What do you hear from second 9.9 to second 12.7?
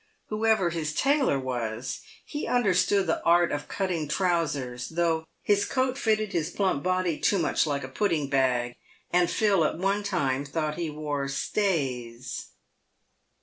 time thought he wore stays.